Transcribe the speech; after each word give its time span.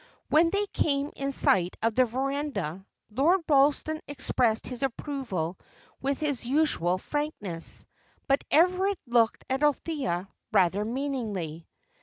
When 0.29 0.49
they 0.49 0.65
came 0.73 1.11
in 1.15 1.31
sight 1.31 1.77
of 1.83 1.93
the 1.93 2.05
verandah, 2.05 2.87
Lord 3.11 3.41
Ralston 3.47 4.01
expressed 4.07 4.65
his 4.65 4.81
approval 4.81 5.59
with 6.01 6.19
his 6.21 6.43
usual 6.43 6.97
frankness, 6.97 7.85
but 8.27 8.43
Everard 8.49 8.97
looked 9.05 9.45
at 9.47 9.61
Althea 9.61 10.27
rather 10.51 10.83
meaningly. 10.85 11.67